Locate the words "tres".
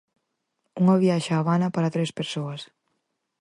1.95-2.11